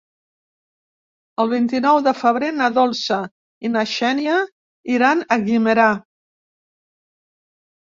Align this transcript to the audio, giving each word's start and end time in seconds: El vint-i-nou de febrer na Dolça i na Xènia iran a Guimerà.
El 1.43 1.51
vint-i-nou 1.51 1.99
de 2.07 2.13
febrer 2.21 2.49
na 2.55 2.71
Dolça 2.79 3.19
i 3.69 3.71
na 3.75 3.85
Xènia 3.93 4.41
iran 4.97 5.23
a 5.23 5.41
Guimerà. 5.47 5.89